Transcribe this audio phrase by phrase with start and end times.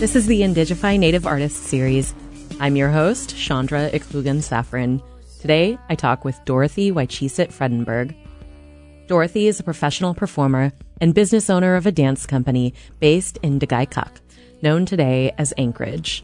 [0.00, 2.14] This is the Indigify Native Artists series.
[2.58, 5.02] I'm your host, Chandra Iklugan Safran.
[5.40, 8.14] Today, I talk with Dorothy Waichisit Fredenberg.
[9.06, 13.90] Dorothy is a professional performer and business owner of a dance company based in Dgheyay
[13.90, 14.20] Kaq',
[14.60, 16.22] known today as Anchorage.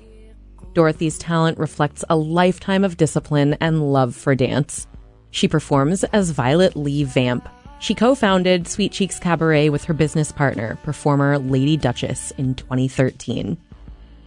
[0.75, 4.87] Dorothy's talent reflects a lifetime of discipline and love for dance.
[5.31, 7.49] She performs as Violet Lee Vamp.
[7.79, 13.57] She co-founded Sweet Cheeks Cabaret with her business partner, performer Lady Duchess, in 2013.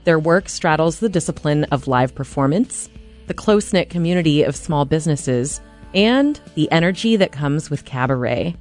[0.05, 2.89] Their work straddles the discipline of live performance,
[3.29, 5.61] the close knit community of small businesses,
[5.93, 8.55] and the energy that comes with cabaret,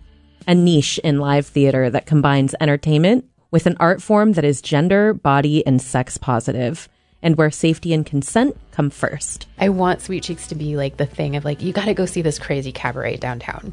[0.47, 5.15] a niche in live theater that combines entertainment with an art form that is gender,
[5.15, 6.87] body, and sex positive,
[7.23, 9.47] and where safety and consent come first.
[9.59, 12.05] I want Sweet Cheeks to be like the thing of like, you got to go
[12.05, 13.73] see this crazy cabaret downtown.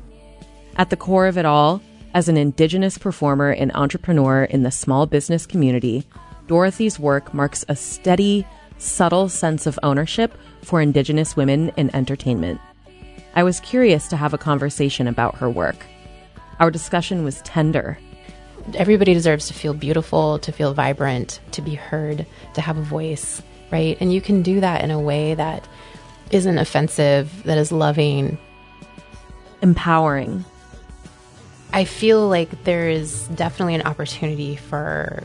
[0.78, 1.82] At the core of it all,
[2.14, 6.06] as an Indigenous performer and entrepreneur in the small business community,
[6.48, 12.60] Dorothy's work marks a steady, subtle sense of ownership for Indigenous women in entertainment.
[13.36, 15.86] I was curious to have a conversation about her work.
[16.60, 17.98] Our discussion was tender.
[18.76, 23.42] Everybody deserves to feel beautiful, to feel vibrant, to be heard, to have a voice,
[23.72, 23.98] right?
[24.00, 25.68] And you can do that in a way that
[26.32, 28.38] isn't offensive, that is loving,
[29.62, 30.46] empowering.
[31.74, 35.24] I feel like there is definitely an opportunity for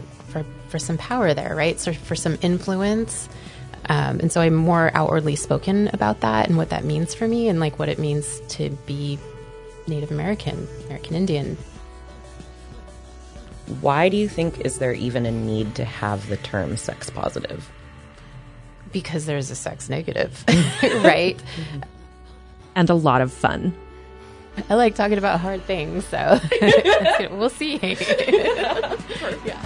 [0.71, 1.79] for for some power there, right?
[1.79, 3.29] So for some influence.
[3.87, 7.49] Um, and so I'm more outwardly spoken about that and what that means for me
[7.49, 9.19] and like what it means to be
[9.87, 11.56] Native American, American Indian.
[13.81, 17.71] Why do you think is there even a need to have the term sex positive?
[18.93, 20.44] Because there's a sex negative,
[20.83, 21.41] right?
[22.75, 23.75] And a lot of fun.
[24.69, 26.39] I like talking about hard things, so
[27.31, 27.97] we'll see.
[29.44, 29.65] yeah.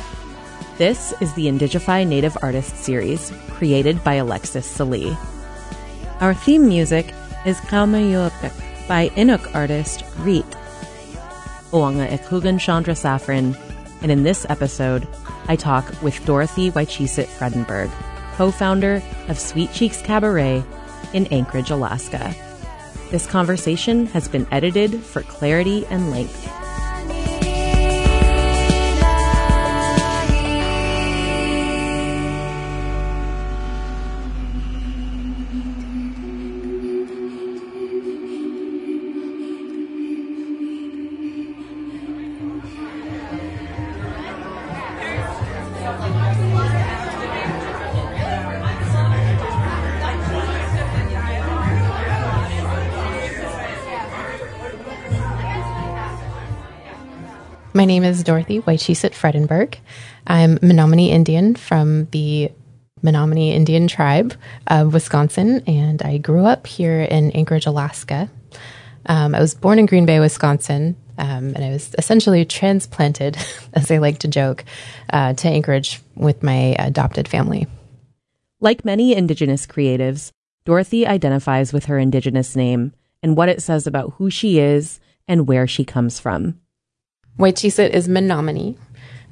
[0.76, 5.16] This is the Indigify Native Artist series, created by Alexis Salee.
[6.18, 7.14] Our theme music
[7.46, 10.50] is Kaumayuapik by Inuk artist Riit.
[11.70, 13.56] Oanga Iklugan Chandra Safran,
[14.02, 15.06] and in this episode,
[15.46, 17.88] I talk with Dorothy Waichisit Fredenberg,
[18.34, 20.64] co-founder of Sweet Cheeks Cabaret
[21.12, 22.34] in Anchorage, Alaska.
[23.12, 26.50] This conversation has been edited for clarity and length.
[58.14, 59.76] Is Dorothy Waichisit Fredenberg.
[60.24, 62.52] I'm Menominee Indian from the
[63.02, 64.34] Menominee Indian tribe
[64.68, 68.30] of Wisconsin, and I grew up here in Anchorage, Alaska.
[69.06, 73.36] Um, I was born in Green Bay, Wisconsin, um, and I was essentially transplanted,
[73.74, 74.64] as I like to joke,
[75.10, 77.66] uh, to Anchorage with my adopted family.
[78.60, 80.30] Like many Indigenous creatives,
[80.64, 82.92] Dorothy identifies with her Indigenous name
[83.24, 86.60] and what it says about who she is and where she comes from.
[87.38, 88.76] Waichisit is Menominee.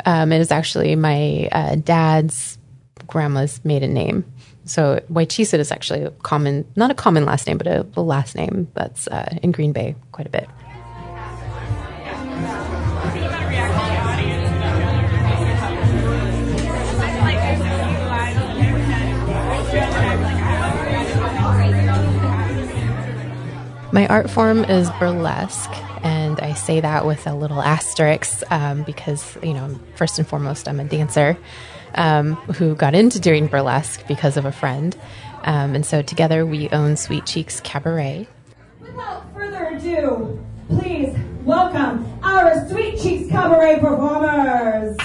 [0.05, 2.59] Um, it is actually my uh, dad's
[3.07, 4.25] grandma's maiden name.
[4.65, 8.35] So Waichisit is actually a common, not a common last name, but a, a last
[8.35, 10.49] name that's uh, in Green Bay quite a bit.
[23.95, 25.71] My art form is burlesque,
[26.33, 30.67] and I say that with a little asterisk um, because, you know, first and foremost,
[30.67, 31.37] I'm a dancer
[31.95, 34.97] um, who got into doing burlesque because of a friend.
[35.45, 38.27] Um, and so together we own Sweet Cheeks Cabaret.
[38.81, 41.15] Without further ado, please
[41.45, 44.97] welcome our Sweet Cheeks Cabaret performers.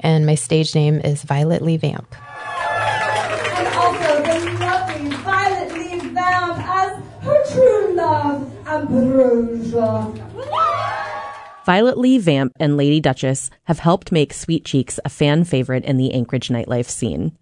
[0.00, 2.14] And my stage name is Violet Lee Vamp.
[2.14, 8.81] And also the lovely Violet Lee Vamp as her true love, Ambrosia.
[11.64, 15.96] Violet Lee Vamp and Lady Duchess have helped make Sweet Cheeks a fan favorite in
[15.96, 17.36] the Anchorage nightlife scene.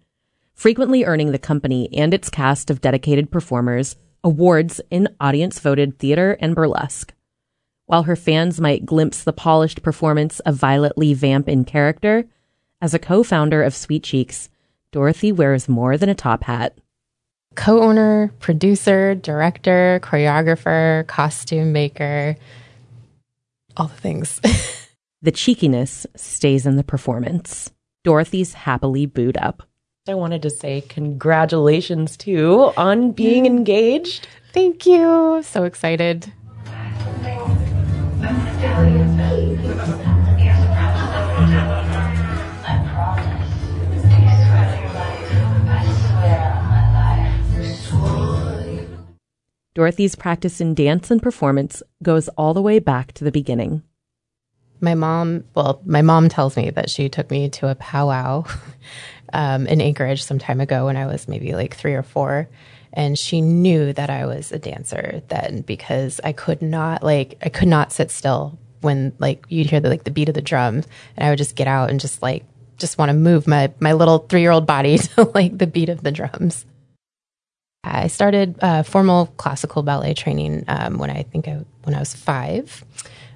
[0.53, 6.37] Frequently earning the company and its cast of dedicated performers awards in audience voted theater
[6.39, 7.13] and burlesque.
[7.85, 12.25] While her fans might glimpse the polished performance of Violet Lee Vamp in character,
[12.79, 14.49] as a co founder of Sweet Cheeks,
[14.91, 16.77] Dorothy wears more than a top hat.
[17.55, 22.37] Co owner, producer, director, choreographer, costume maker,
[23.75, 24.39] all the things.
[25.21, 27.71] the cheekiness stays in the performance.
[28.03, 29.63] Dorothy's happily booed up.
[30.07, 33.47] I wanted to say congratulations too on being mm.
[33.47, 34.27] engaged.
[34.53, 35.43] Thank you.
[35.43, 36.33] So excited.
[49.73, 53.83] Dorothy's practice in dance and performance goes all the way back to the beginning.
[54.81, 58.43] My mom, well, my mom tells me that she took me to a powwow
[59.33, 62.49] um, in Anchorage some time ago when I was maybe like three or four.
[62.93, 67.47] And she knew that I was a dancer then because I could not, like, I
[67.47, 70.87] could not sit still when, like, you'd hear the, like, the beat of the drums.
[71.15, 72.43] And I would just get out and just, like,
[72.77, 75.87] just want to move my, my little three year old body to, like, the beat
[75.87, 76.65] of the drums.
[77.83, 82.13] I started uh, formal classical ballet training um, when I think I, when I was
[82.13, 82.85] five.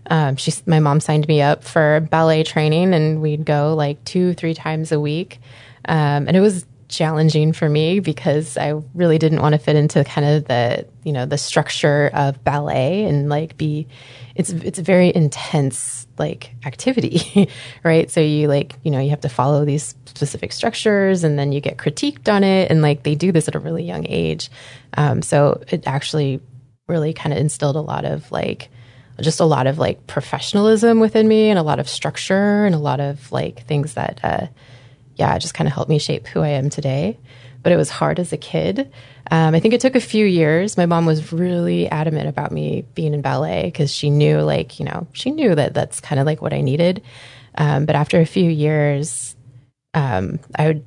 [0.08, 4.34] Um, she, my mom signed me up for ballet training, and we'd go like two,
[4.36, 5.40] three times a week.
[5.88, 10.04] Um, and it was challenging for me because I really didn't want to fit into
[10.04, 13.88] kind of the you know the structure of ballet and like be
[14.36, 17.50] it's it's a very intense like activity
[17.84, 21.52] right so you like you know you have to follow these specific structures and then
[21.52, 24.50] you get critiqued on it and like they do this at a really young age
[24.98, 26.40] um, so it actually
[26.88, 28.70] really kind of instilled a lot of like
[29.22, 32.80] just a lot of like professionalism within me and a lot of structure and a
[32.80, 34.48] lot of like things that uh,
[35.16, 37.18] yeah, just kind of helped me shape who I am today.
[37.66, 38.92] But it was hard as a kid.
[39.32, 40.78] Um, I think it took a few years.
[40.78, 44.86] My mom was really adamant about me being in ballet because she knew, like, you
[44.86, 47.02] know, she knew that that's kind of like what I needed.
[47.58, 49.36] Um, but after a few years,
[49.96, 50.86] um, I would,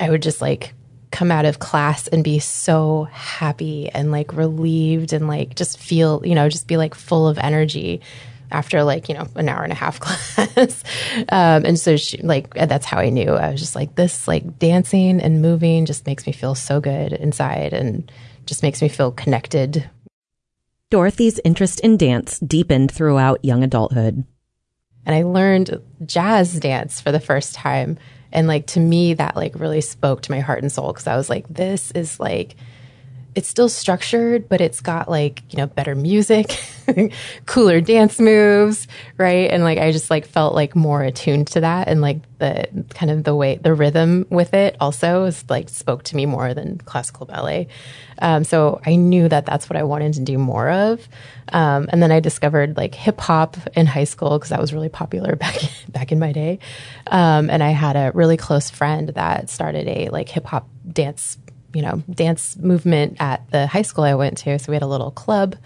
[0.00, 0.74] I would just like
[1.12, 6.22] come out of class and be so happy and like relieved and like just feel,
[6.24, 8.00] you know, just be like full of energy
[8.50, 10.00] after like you know an hour and a half
[10.36, 10.84] class.
[11.28, 13.30] Um, and so she like that's how i knew.
[13.30, 17.12] I was just like this like dancing and moving just makes me feel so good
[17.12, 18.10] inside and
[18.46, 19.88] just makes me feel connected.
[20.90, 24.24] Dorothy's interest in dance deepened throughout young adulthood.
[25.04, 27.98] And i learned jazz dance for the first time.
[28.32, 31.16] And like to me that like really spoke to my heart and soul because i
[31.16, 32.56] was like this is like
[33.36, 36.58] it's still structured, but it's got like, you know, better music,
[37.46, 38.88] cooler dance moves,
[39.18, 39.50] right?
[39.50, 43.10] And like I just like felt like more attuned to that and like the kind
[43.10, 46.78] of the way the rhythm with it also is like spoke to me more than
[46.78, 47.68] classical ballet.
[48.22, 51.06] Um, so I knew that that's what I wanted to do more of.
[51.52, 54.88] Um, and then I discovered like hip hop in high school because that was really
[54.88, 55.58] popular back
[55.90, 56.58] back in my day.
[57.08, 61.36] Um, and I had a really close friend that started a like hip hop dance
[61.74, 64.58] you know, dance movement at the high school I went to.
[64.58, 65.56] So we had a little club.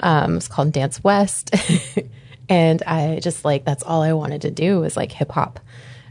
[0.00, 1.54] Um, it's called Dance West.
[2.48, 5.60] and I just like, that's all I wanted to do was like hip hop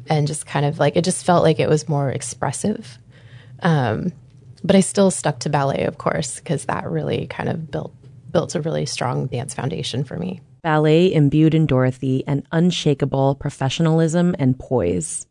[0.09, 2.97] and just kind of like, it just felt like it was more expressive.
[3.61, 4.13] Um,
[4.63, 7.93] but I still stuck to ballet, of course, because that really kind of built
[8.31, 10.39] built a really strong dance foundation for me.
[10.63, 15.27] Ballet imbued in Dorothy an unshakable professionalism and poise.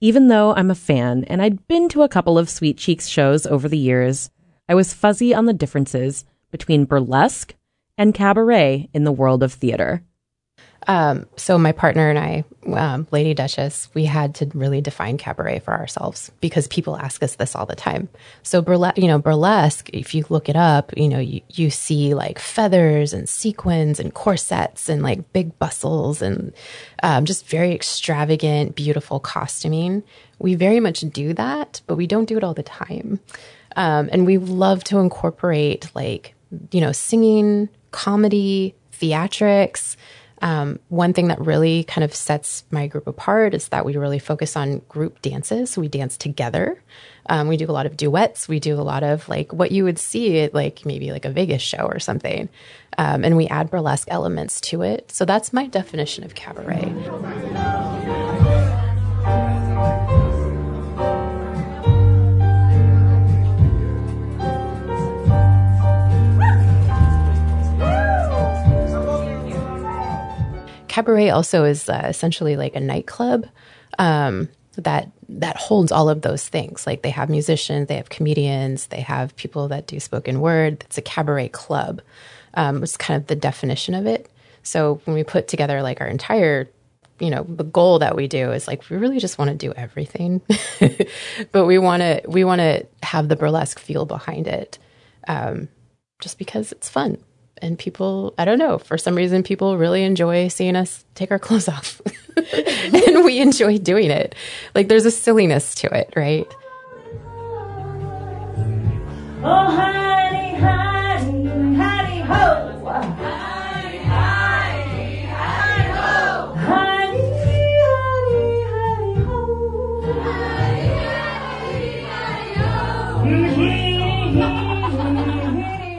[0.00, 3.46] Even though I'm a fan and I'd been to a couple of Sweet Cheeks shows
[3.46, 4.30] over the years,
[4.68, 7.56] I was fuzzy on the differences between burlesque
[7.96, 10.04] and cabaret in the world of theater.
[10.88, 15.58] Um, so my partner and I, um, Lady Duchess, we had to really define cabaret
[15.58, 18.08] for ourselves because people ask us this all the time.
[18.42, 22.14] So burlesque, you know, burlesque, if you look it up, you know, you, you see
[22.14, 26.54] like feathers and sequins and corsets and like big bustles and
[27.02, 30.02] um, just very extravagant, beautiful costuming.
[30.38, 33.20] We very much do that, but we don't do it all the time.
[33.76, 36.34] Um, and we love to incorporate like,
[36.70, 39.96] you know, singing, comedy, theatrics,
[40.40, 44.18] um, one thing that really kind of sets my group apart is that we really
[44.18, 45.76] focus on group dances.
[45.76, 46.80] We dance together.
[47.28, 48.48] Um, we do a lot of duets.
[48.48, 51.30] We do a lot of like what you would see at like maybe like a
[51.30, 52.48] Vegas show or something.
[52.96, 55.10] Um, and we add burlesque elements to it.
[55.10, 56.92] So that's my definition of cabaret.
[70.88, 73.46] Cabaret also is uh, essentially like a nightclub
[73.98, 76.86] um, that that holds all of those things.
[76.86, 80.82] Like they have musicians, they have comedians, they have people that do spoken word.
[80.86, 82.00] It's a cabaret club.
[82.54, 84.30] Um, it's kind of the definition of it.
[84.62, 86.68] So when we put together like our entire,
[87.20, 89.72] you know, the goal that we do is like we really just want to do
[89.72, 90.40] everything,
[91.52, 94.78] but we want to we want to have the burlesque feel behind it,
[95.26, 95.68] um,
[96.20, 97.18] just because it's fun
[97.62, 101.38] and people i don't know for some reason people really enjoy seeing us take our
[101.46, 102.00] clothes off.
[102.54, 104.34] And we enjoy doing it.
[104.74, 106.46] Like there's a silliness to it right?
[109.42, 109.97] Oh,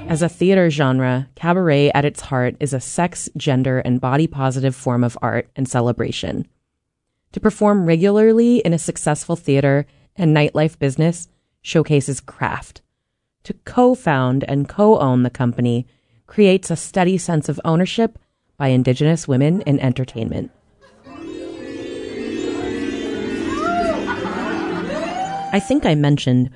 [0.10, 4.76] As a theater genre, cabaret at its heart is a sex, gender, and body positive
[4.76, 6.48] form of art and celebration.
[7.34, 9.86] To perform regularly in a successful theater
[10.16, 11.28] and nightlife business
[11.62, 12.82] showcases craft.
[13.44, 15.86] To co found and co own the company
[16.26, 18.18] creates a steady sense of ownership
[18.58, 20.50] by Indigenous women in entertainment.
[25.52, 26.50] I think I mentioned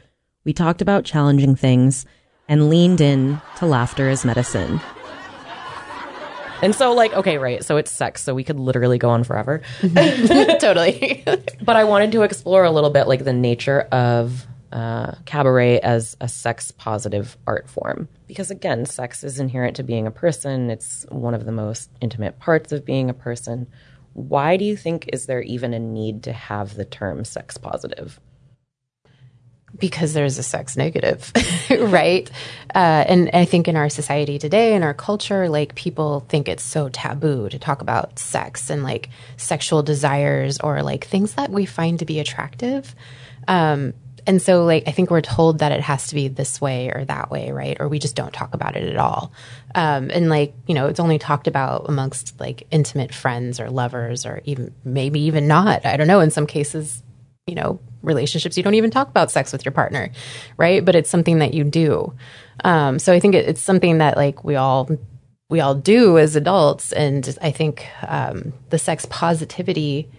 [0.44, 2.08] we talked about challenging things
[2.48, 4.80] and leaned in to laughter as medicine.
[6.62, 7.62] And so, like, okay, right.
[7.64, 8.24] So it's sex.
[8.24, 9.62] So we could literally go on forever.
[10.60, 11.22] totally
[11.62, 16.18] but I wanted to explore a little bit like the nature of uh, cabaret as
[16.22, 18.08] a sex positive art form.
[18.28, 22.40] Because again, sex is inherent to being a person, it's one of the most intimate
[22.40, 23.68] parts of being a person.
[24.14, 28.20] Why do you think is there even a need to have the term sex positive?
[29.78, 31.32] Because there's a sex negative,
[31.70, 32.30] right?
[32.74, 36.64] Uh, and I think in our society today, in our culture, like people think it's
[36.64, 41.66] so taboo to talk about sex and like sexual desires or like things that we
[41.66, 42.96] find to be attractive.
[43.48, 43.94] Um,
[44.26, 47.04] and so, like, I think we're told that it has to be this way or
[47.06, 47.76] that way, right?
[47.80, 49.34] Or we just don't talk about it at all.
[49.76, 54.26] Um, and like, you know, it's only talked about amongst like intimate friends or lovers
[54.26, 55.86] or even maybe even not.
[55.86, 56.22] I don't know.
[56.22, 57.04] In some cases,
[57.48, 60.12] you know, relationships, you don't even talk about sex with your partner,
[60.58, 60.84] right?
[60.84, 62.14] But it's something that you do.
[62.64, 64.90] Um, so I think it, it's something that like we all
[65.50, 70.10] we all do as adults, and I think um, the sex positivity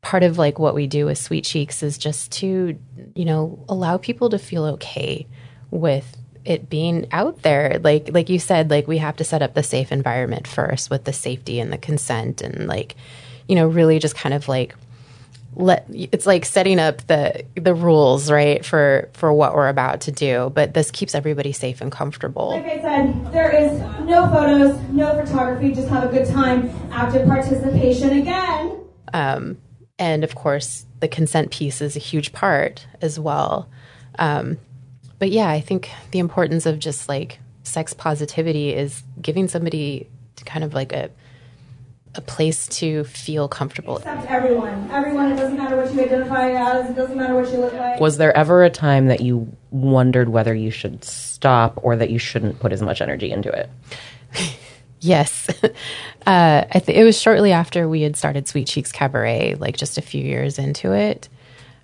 [0.00, 2.78] part of like what we do with Sweet Cheeks is just to
[3.14, 5.26] you know allow people to feel okay
[5.70, 9.54] with it being out there like like you said like we have to set up
[9.54, 12.94] the safe environment first with the safety and the consent and like
[13.48, 14.74] you know really just kind of like
[15.54, 20.12] let it's like setting up the the rules right for for what we're about to
[20.12, 24.78] do but this keeps everybody safe and comfortable Like I said, there is no photos,
[24.90, 26.70] no photography, just have a good time.
[26.92, 28.78] Active participation again.
[29.14, 29.56] um,
[29.98, 33.68] and of course the consent piece is a huge part as well
[34.18, 34.58] um,
[35.18, 40.08] but yeah i think the importance of just like sex positivity is giving somebody
[40.44, 41.10] kind of like a
[42.14, 44.90] a place to feel comfortable Accept everyone.
[44.90, 48.00] Everyone, it doesn't matter what you identify as, it doesn't matter what you look like.
[48.00, 52.18] Was there ever a time that you wondered whether you should stop or that you
[52.18, 53.68] shouldn't put as much energy into it?
[55.00, 55.48] Yes.
[56.26, 59.96] Uh, I th- it was shortly after we had started Sweet Cheeks Cabaret, like just
[59.96, 61.26] a few years into it.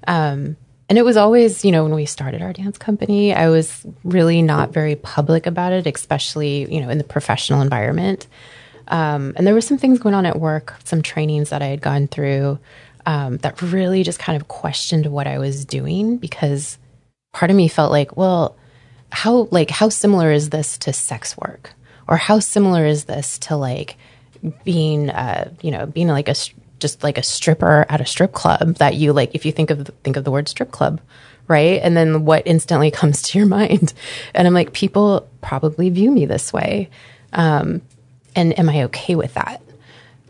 [0.06, 0.58] Um,
[0.90, 4.42] and it was always, you know, when we started our dance company, I was really
[4.42, 8.26] not very public about it, especially, you know, in the professional environment.
[8.88, 11.80] Um, and there were some things going on at work, some trainings that I had
[11.80, 12.58] gone through
[13.06, 16.78] um, that really just kind of questioned what I was doing because
[17.32, 18.56] part of me felt like, well,
[19.10, 21.70] how like how similar is this to sex work,
[22.08, 23.96] or how similar is this to like
[24.64, 26.34] being, uh, you know, being like a
[26.80, 29.90] just like a stripper at a strip club that you like if you think of
[30.02, 31.00] think of the word strip club
[31.48, 31.80] right?
[31.82, 33.92] And then what instantly comes to your mind.
[34.34, 36.90] And i'm like people probably view me this way.
[37.32, 37.82] Um,
[38.34, 39.62] and am i okay with that?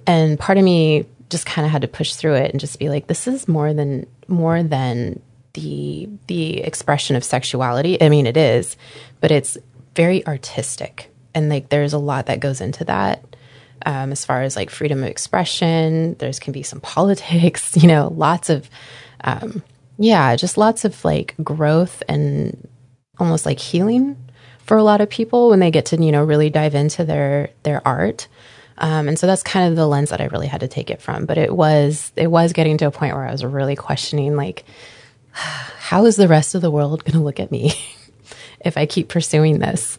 [0.06, 2.88] And part of me just kind of had to push through it and just be
[2.88, 5.20] like this is more than more than
[5.54, 8.00] the the expression of sexuality.
[8.02, 8.76] I mean it is
[9.20, 9.56] but it's
[9.94, 11.10] very artistic.
[11.34, 13.24] And like there's a lot that goes into that
[13.86, 16.14] um, as far as like freedom of expression.
[16.18, 18.68] There's can be some politics you know lots of
[19.22, 19.62] um,
[19.98, 22.68] yeah just lots of like growth and
[23.18, 24.16] almost like healing
[24.64, 27.50] for a lot of people when they get to you know really dive into their
[27.62, 28.28] their art.
[28.76, 31.00] Um, and so that's kind of the lens that i really had to take it
[31.00, 31.26] from.
[31.26, 34.64] But it was it was getting to a point where i was really questioning like
[35.30, 37.72] how is the rest of the world going to look at me
[38.64, 39.98] if i keep pursuing this?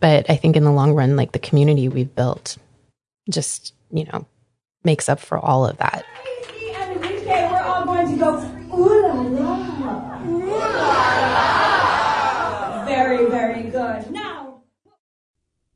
[0.00, 2.58] But i think in the long run like the community we've built
[3.30, 4.26] just you know
[4.84, 6.04] makes up for all of that.
[7.26, 8.40] We're all going to go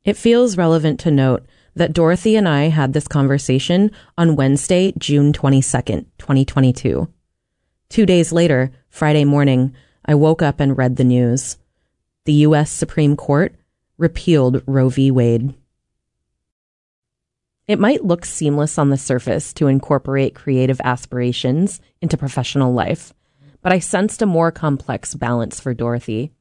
[0.04, 5.32] It feels relevant to note that Dorothy and I had this conversation on Wednesday, June
[5.32, 7.08] 22nd, 2022.
[7.88, 11.56] Two days later, Friday morning, I woke up and read the news.
[12.24, 12.70] The U.S.
[12.70, 13.54] Supreme Court
[13.96, 15.12] repealed Roe v.
[15.12, 15.54] Wade.
[17.68, 23.14] It might look seamless on the surface to incorporate creative aspirations into professional life,
[23.62, 26.32] but I sensed a more complex balance for Dorothy.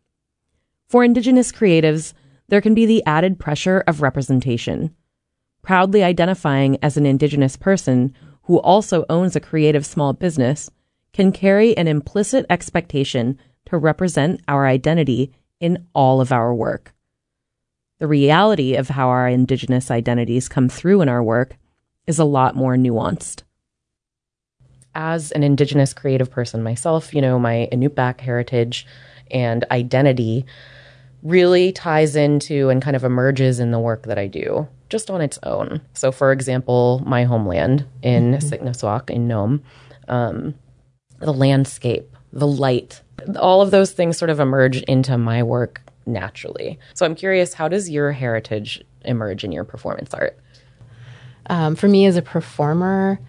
[0.89, 2.13] For Indigenous creatives,
[2.51, 4.93] there can be the added pressure of representation.
[5.61, 10.69] Proudly identifying as an Indigenous person who also owns a creative small business
[11.13, 15.31] can carry an implicit expectation to represent our identity
[15.61, 16.93] in all of our work.
[17.99, 21.55] The reality of how our Indigenous identities come through in our work
[22.05, 23.43] is a lot more nuanced.
[24.93, 28.85] As an Indigenous creative person myself, you know, my Inupiaq heritage
[29.29, 30.45] and identity
[31.23, 35.21] really ties into and kind of emerges in the work that I do just on
[35.21, 35.81] its own.
[35.93, 39.63] So, for example, my homeland in mm in Nome,
[40.07, 40.53] um,
[41.19, 43.01] the landscape, the light,
[43.39, 46.77] all of those things sort of emerge into my work naturally.
[46.93, 50.37] So, I'm curious, how does your heritage emerge in your performance art?
[51.47, 53.19] Um, for me as a performer,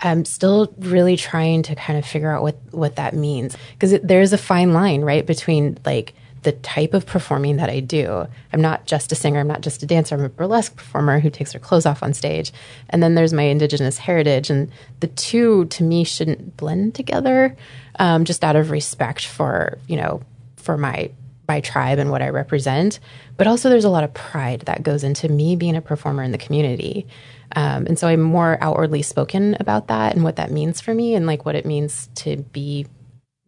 [0.00, 4.32] I'm still really trying to kind of figure out what what that means because there's
[4.32, 8.26] a fine line, right, between like the type of performing that I do.
[8.52, 11.30] I'm not just a singer, I'm not just a dancer, I'm a burlesque performer who
[11.30, 12.52] takes her clothes off on stage.
[12.88, 14.70] And then there's my Indigenous heritage, and
[15.00, 17.56] the two to me shouldn't blend together
[17.98, 20.22] um, just out of respect for, you know,
[20.56, 21.10] for my
[21.48, 23.00] my tribe and what I represent.
[23.36, 26.30] But also, there's a lot of pride that goes into me being a performer in
[26.30, 27.08] the community.
[27.56, 31.16] Um, and so I'm more outwardly spoken about that and what that means for me
[31.16, 32.86] and like what it means to be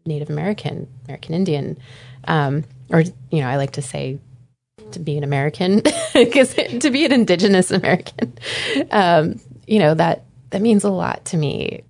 [0.05, 1.79] Native American, American Indian.
[2.25, 4.21] Um, or you know, I like to say
[4.93, 5.83] to be an American
[6.15, 8.39] because to be an Indigenous American,
[8.91, 11.83] um, you know that that means a lot to me.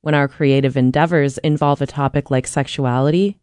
[0.00, 3.38] When our creative endeavors involve a topic like sexuality,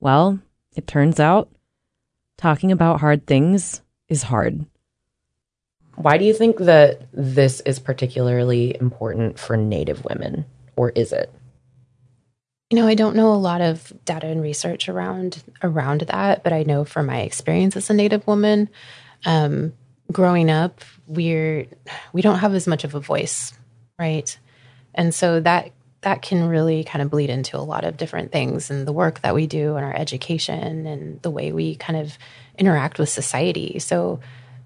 [0.00, 0.38] well,
[0.76, 1.48] it turns out
[2.36, 4.66] talking about hard things is hard.
[5.96, 10.44] Why do you think that this is particularly important for Native women,
[10.76, 11.32] or is it?
[12.74, 16.52] You know, I don't know a lot of data and research around around that, but
[16.52, 18.68] I know from my experience as a Native woman,
[19.24, 19.74] um,
[20.10, 21.68] growing up, we're
[22.12, 23.52] we don't have as much of a voice,
[23.96, 24.36] right?
[24.92, 28.72] And so that that can really kind of bleed into a lot of different things
[28.72, 32.18] and the work that we do and our education and the way we kind of
[32.58, 33.78] interact with society.
[33.78, 34.18] So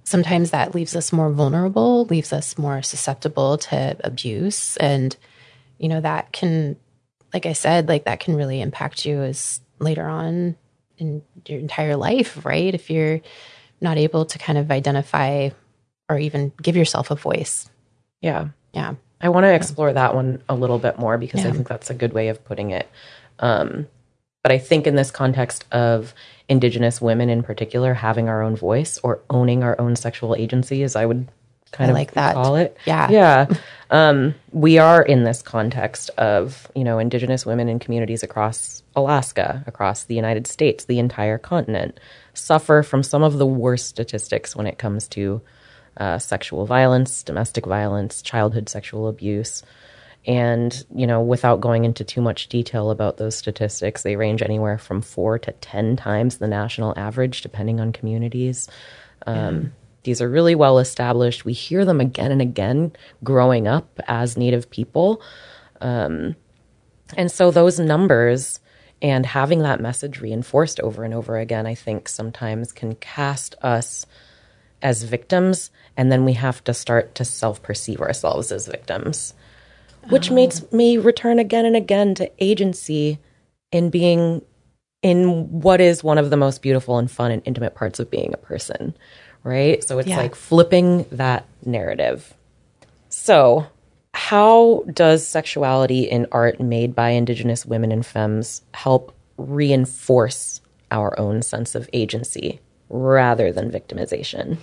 [0.05, 5.15] sometimes that leaves us more vulnerable, leaves us more susceptible to abuse and
[5.77, 6.77] you know that can
[7.33, 10.57] like I said, like that can really impact you as later on
[10.97, 12.75] in your entire life, right?
[12.75, 13.21] If you're
[13.81, 15.51] not able to kind of identify
[16.09, 17.71] or even give yourself a voice.
[18.21, 18.49] Yeah.
[18.73, 18.95] Yeah.
[19.21, 21.49] I want to explore that one a little bit more because yeah.
[21.49, 22.89] I think that's a good way of putting it.
[23.39, 23.87] Um,
[24.43, 26.15] but I think in this context of
[26.49, 30.97] Indigenous women in particular having our own voice or owning our own sexual agency, as
[30.97, 31.29] I would
[31.73, 32.35] kind I of like that.
[32.35, 32.77] call it.
[32.87, 33.11] Yeah.
[33.11, 33.47] Yeah.
[33.91, 39.65] Um, we are in this context of, you know, Indigenous women in communities across Alaska,
[39.67, 41.99] across the United States, the entire continent,
[42.35, 45.41] suffer from some of the worst statistics when it comes to
[45.97, 49.63] uh, sexual violence, domestic violence, childhood sexual abuse.
[50.27, 54.77] And, you know, without going into too much detail about those statistics, they range anywhere
[54.77, 58.69] from four to 10 times the national average, depending on communities.
[59.27, 61.45] Um, these are really well established.
[61.45, 62.93] We hear them again and again
[63.25, 65.23] growing up as Native people.
[65.81, 66.37] Um,
[67.17, 68.61] and so those numbers
[69.01, 74.07] and having that message reinforced over and over again, I think sometimes can cast us
[74.83, 75.71] as victims.
[75.97, 79.35] And then we have to start to self perceive ourselves as victims,
[80.09, 80.35] which oh.
[80.35, 83.19] makes me return again and again to agency
[83.73, 84.43] in being
[85.03, 88.33] in what is one of the most beautiful and fun and intimate parts of being
[88.35, 88.95] a person
[89.45, 89.83] right?
[89.83, 90.17] So it's yeah.
[90.17, 92.35] like flipping that narrative.
[93.09, 93.67] So,
[94.15, 101.43] how does sexuality in art made by Indigenous women and femmes help reinforce our own
[101.43, 104.59] sense of agency rather than victimization?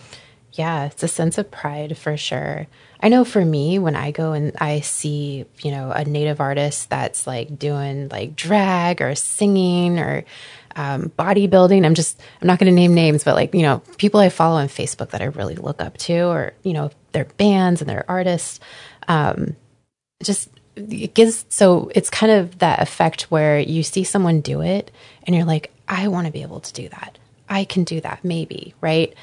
[0.56, 2.68] Yeah, it's a sense of pride for sure.
[3.02, 6.90] I know for me, when I go and I see, you know, a native artist
[6.90, 10.24] that's like doing like drag or singing or
[10.78, 11.86] um, bodybuilding.
[11.86, 14.58] I'm just, I'm not going to name names, but like, you know, people I follow
[14.58, 18.06] on Facebook that I really look up to, or, you know, their bands and their
[18.10, 18.60] artists.
[19.08, 19.56] Um,
[20.24, 24.92] just, it gives, so it's kind of that effect where you see someone do it
[25.24, 27.18] and you're like, I want to be able to do that.
[27.48, 29.14] I can do that, maybe, right?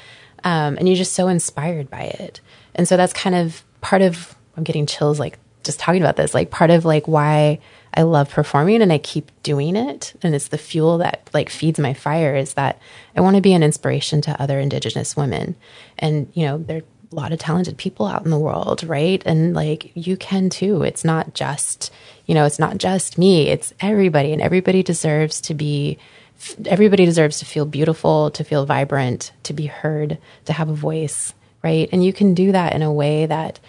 [0.43, 2.41] Um, and you're just so inspired by it.
[2.75, 4.35] And so that's kind of part of.
[4.55, 6.33] I'm getting chills like just talking about this.
[6.33, 7.59] Like part of like why
[7.93, 11.79] I love performing and I keep doing it, and it's the fuel that like feeds
[11.79, 12.35] my fire.
[12.35, 12.79] Is that
[13.15, 15.55] I want to be an inspiration to other Indigenous women,
[15.97, 19.21] and you know there are a lot of talented people out in the world, right?
[19.25, 20.83] And like you can too.
[20.83, 21.91] It's not just
[22.25, 23.49] you know it's not just me.
[23.49, 25.97] It's everybody, and everybody deserves to be
[26.65, 31.33] everybody deserves to feel beautiful, to feel vibrant, to be heard, to have a voice,
[31.63, 31.89] right?
[31.91, 33.59] And you can do that in a way that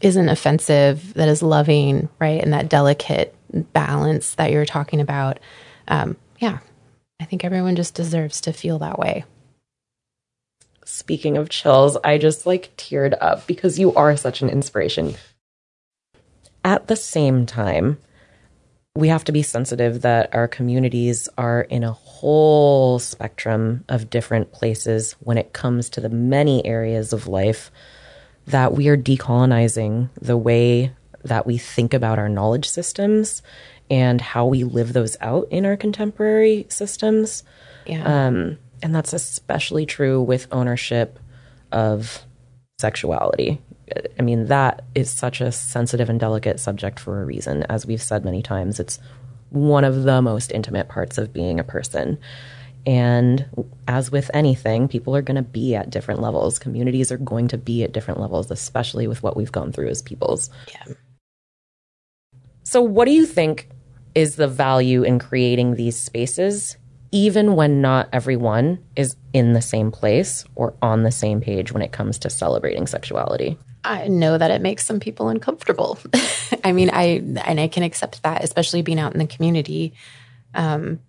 [0.00, 2.42] isn't offensive, that is loving, right?
[2.42, 3.34] And that delicate
[3.72, 5.38] balance that you're talking about.
[5.88, 6.58] Um, yeah,
[7.20, 9.24] I think everyone just deserves to feel that way.
[10.84, 15.14] Speaking of chills, I just like teared up because you are such an inspiration.
[16.64, 17.98] At the same time,
[18.94, 24.52] we have to be sensitive that our communities are in a whole spectrum of different
[24.52, 27.70] places when it comes to the many areas of life
[28.46, 30.92] that we are decolonizing the way
[31.24, 33.42] that we think about our knowledge systems
[33.90, 37.44] and how we live those out in our contemporary systems.
[37.86, 38.26] Yeah.
[38.26, 41.18] Um, and that's especially true with ownership
[41.70, 42.26] of
[42.78, 43.60] sexuality.
[44.18, 47.64] I mean, that is such a sensitive and delicate subject for a reason.
[47.64, 48.98] As we've said many times, it's
[49.50, 52.18] one of the most intimate parts of being a person.
[52.84, 53.46] And
[53.86, 56.58] as with anything, people are going to be at different levels.
[56.58, 60.02] Communities are going to be at different levels, especially with what we've gone through as
[60.02, 60.50] peoples.
[60.68, 60.94] Yeah.
[62.64, 63.68] So, what do you think
[64.14, 66.76] is the value in creating these spaces,
[67.12, 71.82] even when not everyone is in the same place or on the same page when
[71.82, 73.58] it comes to celebrating sexuality?
[73.84, 75.98] I know that it makes some people uncomfortable.
[76.64, 79.92] I mean, I and I can accept that, especially being out in the community.
[80.54, 81.00] Um,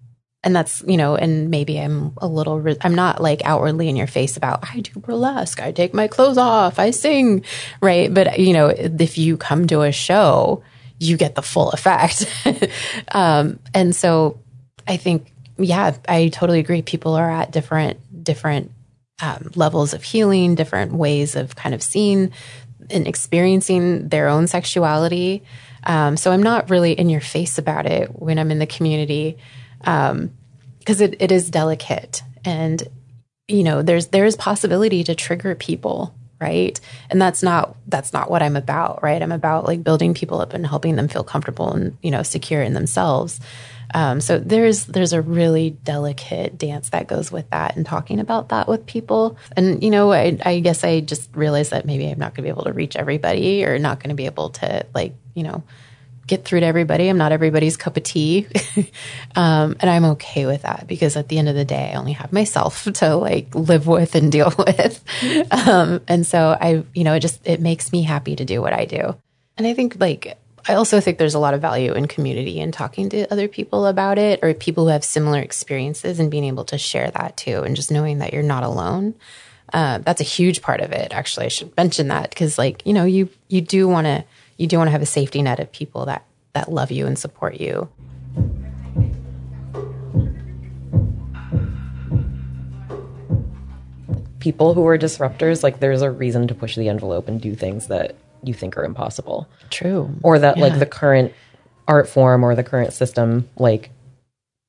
[0.43, 3.95] and that's you know and maybe i'm a little re- i'm not like outwardly in
[3.95, 7.43] your face about i do burlesque i take my clothes off i sing
[7.81, 10.61] right but you know if you come to a show
[10.99, 12.25] you get the full effect
[13.13, 14.39] um, and so
[14.85, 16.81] i think yeah i totally agree.
[16.81, 18.71] People are at different different
[19.21, 22.31] um, levels of healing different ways of kind of seeing
[22.89, 25.43] and experiencing their own sexuality.
[25.85, 29.37] Um, so i'm not really in your face about it when i'm in the community
[29.79, 30.31] because um,
[30.87, 32.23] it, it is delicate.
[32.45, 32.81] And
[33.47, 36.77] you know there's there is possibility to trigger people right?
[37.09, 39.21] And that's not that's not what i'm about right?
[39.21, 42.61] I'm about like building people up and helping them feel comfortable and you know secure
[42.61, 43.39] in themselves
[43.93, 48.49] um, so there's there's a really delicate dance that goes with that and talking about
[48.49, 52.19] that with people and you know I, I guess i just realized that maybe i'm
[52.19, 54.85] not going to be able to reach everybody or not going to be able to
[54.93, 55.63] like you know
[56.25, 57.09] get through to everybody.
[57.09, 58.47] I'm not everybody's cup of tea.
[59.35, 62.13] um, and I'm okay with that because at the end of the day, I only
[62.13, 65.03] have myself to like live with and deal with.
[65.51, 68.73] Um, and so I, you know, it just, it makes me happy to do what
[68.73, 69.15] I do.
[69.57, 72.73] And I think like, I also think there's a lot of value in community and
[72.73, 76.63] talking to other people about it or people who have similar experiences and being able
[76.65, 77.63] to share that too.
[77.63, 79.15] And just knowing that you're not alone.
[79.73, 81.13] Uh, that's a huge part of it.
[81.13, 84.23] Actually, I should mention that because like, you know, you, you do want to,
[84.57, 87.17] you do want to have a safety net of people that that love you and
[87.17, 87.89] support you.
[94.39, 97.87] People who are disruptors, like there's a reason to push the envelope and do things
[97.87, 98.15] that
[98.47, 99.47] you think are impossible.
[99.69, 100.13] True.
[100.23, 100.63] Or that yeah.
[100.63, 101.33] like the current
[101.87, 103.89] art form or the current system like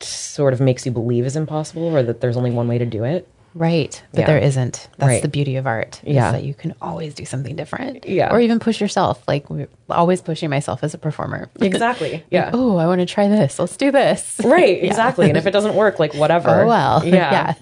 [0.00, 3.04] sort of makes you believe is impossible or that there's only one way to do
[3.04, 3.28] it.
[3.54, 4.02] Right.
[4.12, 4.26] But yeah.
[4.26, 4.88] there isn't.
[4.98, 5.22] That's right.
[5.22, 6.00] the beauty of art.
[6.04, 6.32] Yeah.
[6.32, 8.04] that you can always do something different.
[8.04, 8.32] Yeah.
[8.32, 9.22] Or even push yourself.
[9.28, 9.46] Like
[9.88, 11.48] always pushing myself as a performer.
[11.60, 12.24] Exactly.
[12.30, 12.46] Yeah.
[12.46, 13.58] like, oh, I want to try this.
[13.58, 14.40] Let's do this.
[14.44, 14.78] Right.
[14.82, 14.88] yeah.
[14.88, 15.28] Exactly.
[15.28, 16.62] and if it doesn't work, like whatever.
[16.62, 17.04] Oh well.
[17.14, 17.32] Yeah.
[17.32, 17.54] yeah.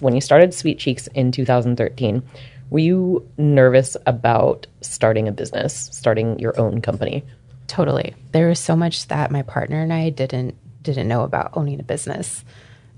[0.00, 2.22] When you started Sweet Cheeks in 2013,
[2.70, 7.22] were you nervous about starting a business, starting your own company?
[7.66, 8.14] Totally.
[8.32, 11.82] There was so much that my partner and I didn't didn't know about owning a
[11.82, 12.42] business.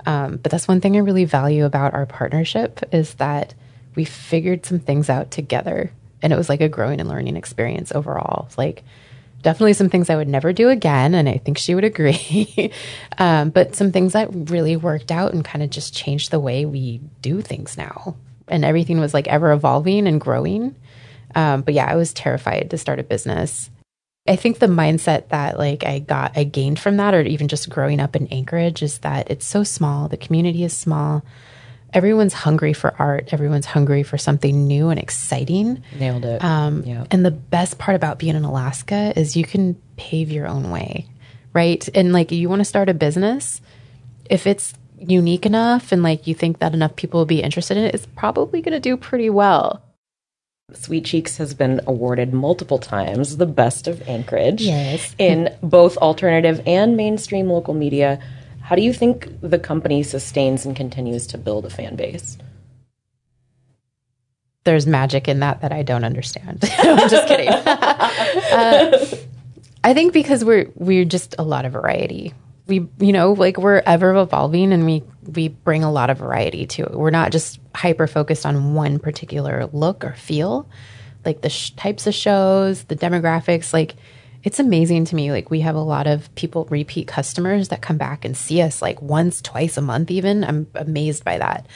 [0.06, 3.54] Um, but that's one thing I really value about our partnership is that
[3.96, 5.90] we figured some things out together.
[6.22, 8.48] And it was like a growing and learning experience overall.
[8.56, 8.84] Like,
[9.44, 11.14] definitely some things I would never do again.
[11.14, 12.72] And I think she would agree.
[13.18, 16.64] um, but some things that really worked out and kind of just changed the way
[16.64, 18.16] we do things now.
[18.48, 20.74] And everything was like ever evolving and growing.
[21.34, 23.70] Um, but yeah, I was terrified to start a business.
[24.26, 27.68] I think the mindset that like I got I gained from that or even just
[27.68, 31.22] growing up in Anchorage is that it's so small, the community is small.
[31.94, 33.32] Everyone's hungry for art.
[33.32, 35.82] Everyone's hungry for something new and exciting.
[35.98, 36.42] Nailed it.
[36.44, 37.06] Um, yeah.
[37.10, 41.06] And the best part about being in Alaska is you can pave your own way,
[41.52, 41.88] right?
[41.94, 43.60] And like you want to start a business,
[44.28, 47.84] if it's unique enough and like you think that enough people will be interested in
[47.84, 49.80] it, it's probably going to do pretty well.
[50.72, 55.14] Sweet Cheeks has been awarded multiple times the best of Anchorage Yes.
[55.18, 58.18] in both alternative and mainstream local media.
[58.64, 62.38] How do you think the company sustains and continues to build a fan base?
[64.64, 66.64] There's magic in that that I don't understand.
[66.78, 67.48] I'm just kidding.
[68.54, 69.06] Uh,
[69.82, 72.32] I think because we're we're just a lot of variety.
[72.66, 75.02] We you know like we're ever evolving and we
[75.34, 76.92] we bring a lot of variety to it.
[76.92, 80.68] We're not just hyper focused on one particular look or feel.
[81.24, 83.96] Like the sh- types of shows, the demographics, like
[84.44, 85.32] it's amazing to me.
[85.32, 88.82] Like we have a lot of people, repeat customers that come back and see us
[88.82, 90.10] like once, twice a month.
[90.10, 91.66] Even I'm amazed by that.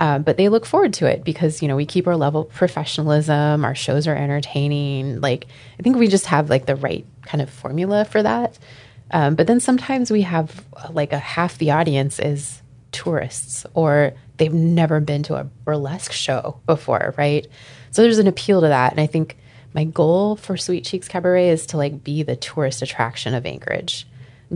[0.00, 2.50] Uh, but they look forward to it because you know we keep our level of
[2.50, 3.64] professionalism.
[3.64, 5.20] Our shows are entertaining.
[5.20, 5.46] Like
[5.78, 8.58] I think we just have like the right kind of formula for that.
[9.12, 12.60] Um, but then sometimes we have like a half the audience is
[12.90, 17.46] tourists or they've never been to a burlesque show before, right?
[17.92, 19.36] So there's an appeal to that, and I think
[19.76, 24.06] my goal for Sweet Cheeks Cabaret is to like be the tourist attraction of Anchorage.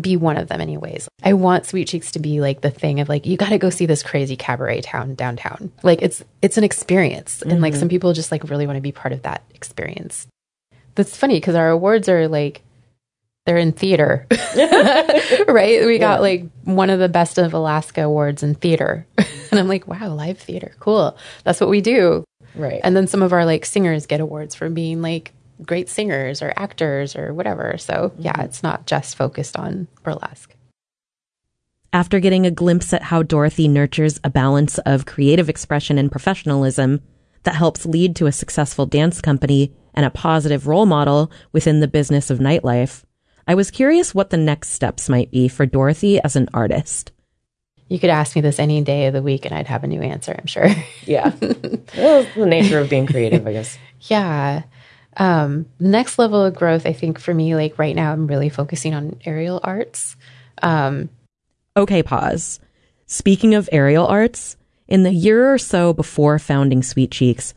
[0.01, 1.09] Be one of them anyways.
[1.23, 3.69] I want Sweet Cheeks to be like the thing of like you got to go
[3.69, 5.73] see this crazy cabaret town downtown.
[5.83, 7.89] Like it's it's an experience and like some mm-hmm.
[7.89, 10.27] people just like really want to be part of that experience.
[10.95, 12.63] That's funny cuz our awards are like
[13.45, 14.27] they're in theater.
[15.49, 15.85] right?
[15.85, 19.07] We got like one of the best of Alaska awards in theater.
[19.51, 20.73] and I'm like, wow, live theater.
[20.79, 21.17] Cool.
[21.45, 22.25] That's what we do.
[22.55, 22.81] Right.
[22.83, 25.33] And then some of our like singers get awards for being like
[25.63, 27.77] great singers or actors or whatever.
[27.79, 28.23] So mm-hmm.
[28.23, 30.55] yeah, it's not just focused on burlesque.
[31.93, 37.01] After getting a glimpse at how Dorothy nurtures a balance of creative expression and professionalism
[37.43, 41.89] that helps lead to a successful dance company and a positive role model within the
[41.89, 43.03] business of nightlife,
[43.47, 47.11] I was curious what the next steps might be for Dorothy as an artist.
[47.91, 50.01] You could ask me this any day of the week and I'd have a new
[50.01, 50.69] answer, I'm sure.
[51.05, 51.35] yeah.
[51.97, 53.77] well, the nature of being creative, I guess.
[54.03, 54.63] yeah.
[55.17, 58.49] Um, the next level of growth, I think for me, like right now, I'm really
[58.49, 60.17] focusing on aerial arts.
[61.77, 62.61] Okay, pause.
[63.07, 67.55] Speaking of aerial arts, in the year or so before founding Sweet Cheeks,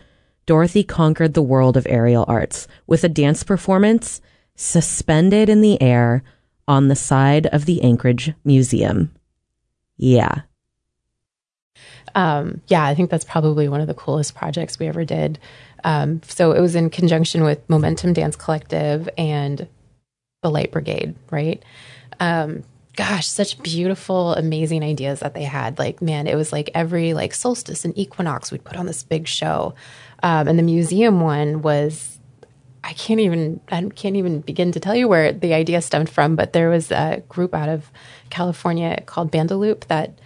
[0.47, 4.19] Dorothy conquered the world of aerial arts with a dance performance
[4.55, 6.23] suspended in the air
[6.67, 9.11] on the side of the Anchorage Museum.
[9.97, 10.41] Yeah.
[12.15, 15.39] um, yeah, I think that's probably one of the coolest projects we ever did.
[15.83, 19.67] Um, so it was in conjunction with Momentum Dance Collective and
[20.41, 21.63] the Light Brigade, right?
[22.19, 22.63] Um,
[22.95, 25.79] gosh, such beautiful, amazing ideas that they had.
[25.79, 29.27] Like, man, it was like every like solstice and equinox, we'd put on this big
[29.27, 29.73] show.
[30.21, 32.12] Um, and the museum one was
[32.83, 36.35] I can't even I can't even begin to tell you where the idea stemmed from,
[36.35, 37.89] but there was a group out of
[38.29, 40.19] California called Bandaloop that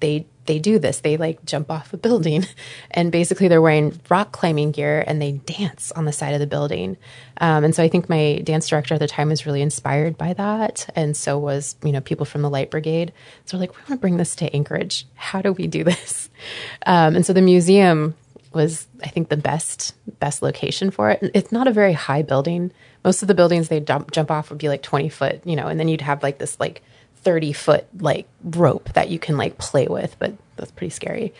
[0.00, 1.00] they they do this.
[1.00, 2.44] They like jump off a building
[2.90, 6.46] and basically they're wearing rock climbing gear and they dance on the side of the
[6.46, 6.96] building.
[7.40, 10.32] Um, and so I think my dance director at the time was really inspired by
[10.32, 10.90] that.
[10.96, 13.12] And so was, you know, people from the Light Brigade.
[13.44, 15.06] So we're like, we want to bring this to Anchorage.
[15.14, 16.28] How do we do this?
[16.86, 18.14] Um, and so the museum
[18.52, 21.30] was I think the best best location for it.
[21.34, 22.72] It's not a very high building.
[23.04, 25.68] Most of the buildings they jump jump off would be like twenty foot, you know,
[25.68, 26.82] and then you'd have like this like
[27.16, 31.32] thirty foot like rope that you can like play with, but that's pretty scary.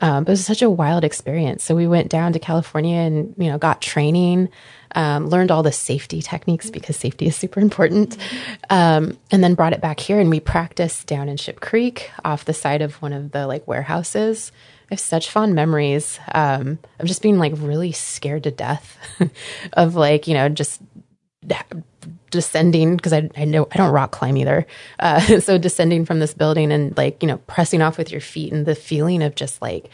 [0.00, 1.62] Um, but it was such a wild experience.
[1.62, 4.48] So we went down to California and you know got training,
[4.94, 8.16] um, learned all the safety techniques because safety is super important,
[8.70, 12.46] um, and then brought it back here and we practiced down in Ship Creek off
[12.46, 14.50] the side of one of the like warehouses.
[14.90, 18.98] I have such fond memories um, of just being like really scared to death
[19.72, 20.80] of like you know just
[22.30, 24.66] descending because I, I know I don't rock climb either.
[24.98, 28.52] Uh, so descending from this building and like you know pressing off with your feet
[28.52, 29.88] and the feeling of just like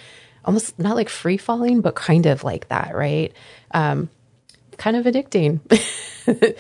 [0.44, 3.34] almost not like free falling but kind of like that right
[3.72, 4.08] um,
[4.78, 5.60] kind of addicting.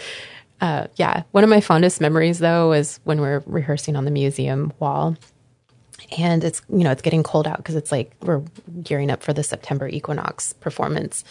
[0.60, 4.72] uh, yeah, one of my fondest memories though is when we're rehearsing on the museum
[4.78, 5.16] wall
[6.16, 8.42] and it's you know it's getting cold out because it's like we're
[8.82, 11.24] gearing up for the September equinox performance.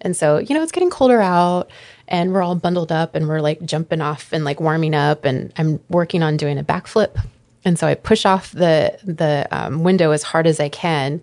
[0.00, 1.70] And so, you know, it's getting colder out
[2.06, 5.52] and we're all bundled up and we're like jumping off and like warming up and
[5.56, 7.18] I'm working on doing a backflip.
[7.64, 11.22] And so I push off the the um, window as hard as I can,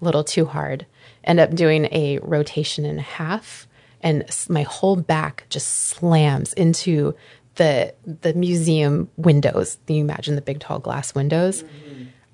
[0.00, 0.86] a little too hard.
[1.24, 3.66] End up doing a rotation and a half
[4.02, 7.14] and my whole back just slams into
[7.56, 9.78] the the museum windows.
[9.86, 11.64] Can You imagine the big tall glass windows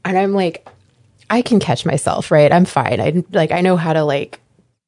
[0.04, 0.66] and I'm like,
[1.30, 2.52] I can catch myself, right?
[2.52, 3.00] I'm fine.
[3.00, 4.40] I like I know how to like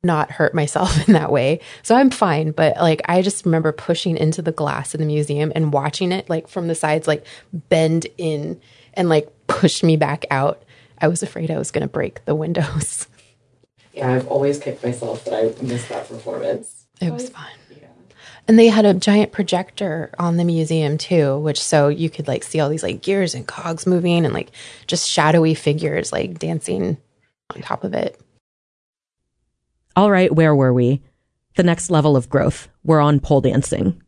[0.03, 1.61] not hurt myself in that way.
[1.83, 2.53] So I'm fine.
[2.53, 6.29] But like I just remember pushing into the glass in the museum and watching it
[6.31, 8.61] like from the sides like bend in
[8.94, 10.62] and like push me back out.
[10.99, 13.07] I was afraid I was going to break the windows.
[13.92, 16.87] Yeah, I've always kicked myself that I missed that performance.
[17.01, 17.51] It was fun.
[18.50, 22.42] And they had a giant projector on the museum too, which so you could like
[22.42, 24.50] see all these like gears and cogs moving and like
[24.88, 26.96] just shadowy figures like dancing
[27.54, 28.20] on top of it.
[29.94, 31.00] All right, where were we?
[31.54, 32.66] The next level of growth.
[32.82, 34.02] We're on pole dancing.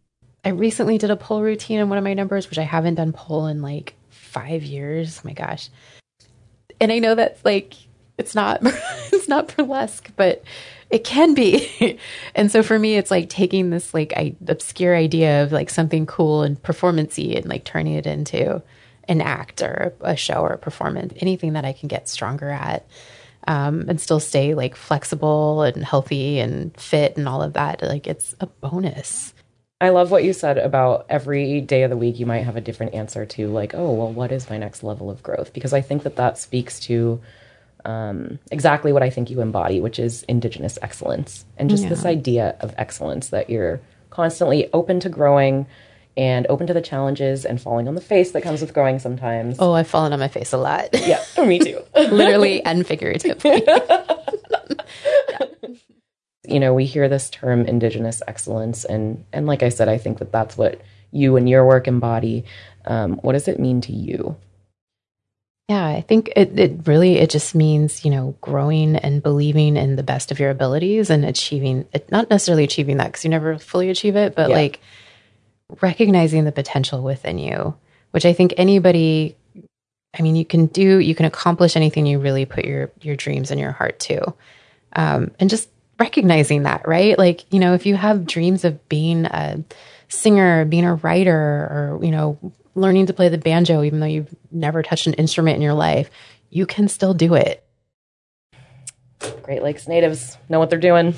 [0.44, 3.12] I recently did a pole routine in one of my numbers, which I haven't done
[3.12, 5.20] pole in like five years.
[5.20, 5.70] Oh my gosh.
[6.80, 7.74] And I know that's like
[8.18, 8.58] it's not
[9.12, 10.42] it's not burlesque, but
[10.92, 11.98] it can be.
[12.34, 16.06] and so for me, it's like taking this like I, obscure idea of like something
[16.06, 18.62] cool and performancey and like turning it into
[19.08, 22.86] an act or a show or a performance, anything that I can get stronger at.
[23.48, 27.82] Um, and still stay like flexible and healthy and fit and all of that.
[27.82, 29.34] Like it's a bonus.
[29.80, 32.60] I love what you said about every day of the week you might have a
[32.60, 35.52] different answer to, like, oh, well, what is my next level of growth?
[35.52, 37.20] Because I think that that speaks to
[37.84, 41.88] um, exactly what I think you embody, which is Indigenous excellence and just Yeah.
[41.90, 45.66] this idea of excellence that you're constantly open to growing
[46.16, 49.56] and open to the challenges and falling on the face that comes with growing sometimes.
[49.58, 51.80] Oh, I've fallen on my face a lot, Yeah, me too.
[51.96, 53.62] literally and figuratively.
[56.46, 60.18] you know, we hear this term Indigenous excellence, and and like I said, I think
[60.18, 60.80] that that's what
[61.12, 62.44] you and your work embody.
[62.84, 64.36] Um, what does it mean to you?
[65.68, 69.96] Yeah, I think it, it really it just means you know growing and believing in
[69.96, 72.10] the best of your abilities and achieving it.
[72.10, 74.56] Not necessarily achieving that because you never fully achieve it, but Yeah.
[74.56, 74.80] like
[75.80, 77.74] recognizing the potential within you,
[78.10, 79.36] which I think anybody.
[80.18, 83.50] I mean, you can do, you can accomplish anything you really put your your dreams
[83.50, 84.34] and your heart to,
[84.94, 87.16] um, and just recognizing that, right?
[87.16, 89.64] Like, you know, if you have dreams of being a
[90.08, 92.36] singer, being a writer, or you know,
[92.74, 96.10] learning to play the banjo, even though you've never touched an instrument in your life,
[96.50, 97.64] you can still do it.
[99.42, 101.14] Great Lakes natives know what they're doing.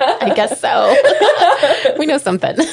[0.00, 0.94] I guess so.
[1.98, 2.56] we know something.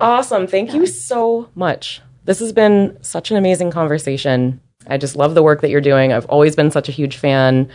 [0.00, 0.46] Awesome.
[0.46, 2.00] Thank you so much.
[2.24, 4.60] This has been such an amazing conversation.
[4.86, 6.12] I just love the work that you're doing.
[6.12, 7.68] I've always been such a huge fan,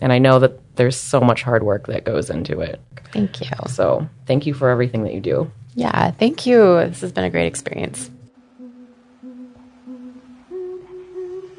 [0.00, 2.80] and I know that there's so much hard work that goes into it.
[3.12, 3.46] Thank you.
[3.66, 5.50] So, thank you for everything that you do.
[5.74, 6.58] Yeah, thank you.
[6.88, 8.10] This has been a great experience.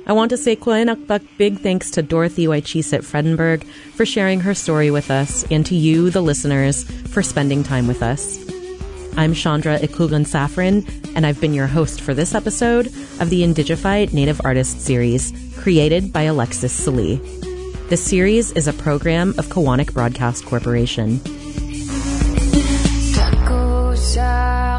[0.08, 3.63] I want to say Kloenakbak big thanks to Dorothy Waichisit Fredenberg
[3.95, 8.02] for sharing her story with us and to you, the listeners, for spending time with
[8.02, 8.39] us.
[9.15, 12.88] I'm Chandra Iklugan Safran, and I've been your host for this episode
[13.19, 17.17] of the Indigified Native Artist Series, created by Alexis Salee.
[17.89, 21.21] The series is a program of Koahnic Broadcast Corporation.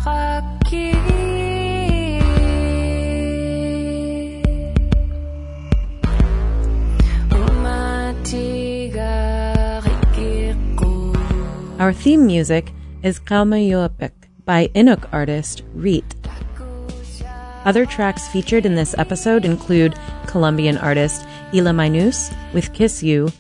[0.04, 0.42] Our
[11.92, 12.72] theme music
[13.04, 14.10] is Kalmayuapik
[14.44, 16.02] by Inuk artist Riit.
[17.64, 19.94] Other tracks featured in this episode include
[20.26, 23.30] Colombian artist Ela Minus with Kiss You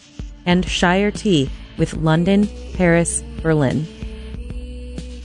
[0.46, 3.84] and Shire T with London, Paris, Berlin.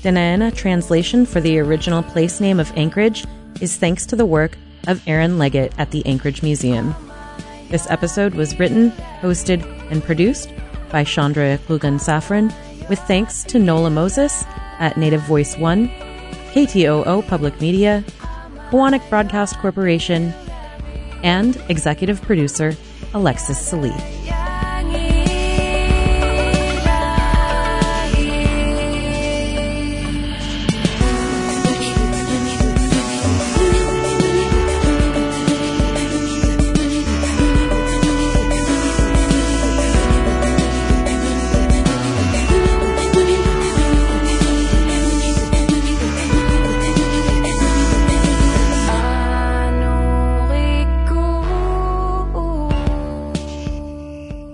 [0.03, 3.25] Dena'ina translation for the original place name of Anchorage
[3.59, 4.57] is thanks to the work
[4.87, 6.95] of Aaron Leggett at the Anchorage Museum.
[7.69, 10.53] This episode was written, hosted, and produced
[10.91, 12.53] by Chandra Iklugan Safran,
[12.89, 14.45] with thanks to Nola Moses
[14.79, 15.89] at Native Voice One,
[16.53, 18.03] KTOO Public Media,
[18.69, 20.31] Koahnic Broadcast Corporation,
[21.23, 22.75] and executive producer
[23.13, 24.36] Alexis Salee.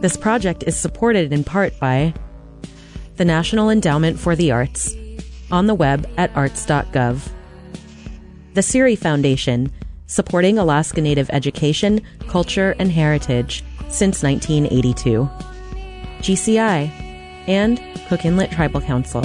[0.03, 2.13] This project is supported in part by
[3.15, 4.93] the National Endowment for the Arts,
[5.49, 7.29] on the web at arts.gov,
[8.53, 9.71] the CIRI Foundation,
[10.07, 15.29] supporting Alaska Native education, culture, and heritage since 1982,
[16.19, 16.89] GCI,
[17.47, 19.23] and Cook Inlet Tribal Council.